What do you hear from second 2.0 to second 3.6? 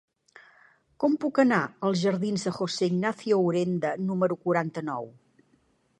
jardins de José Ignacio